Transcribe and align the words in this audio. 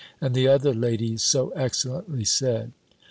and 0.19 0.33
the 0.33 0.47
other 0.47 0.73
ladies 0.73 1.21
so 1.21 1.49
excellently 1.49 2.25
said." 2.25 2.71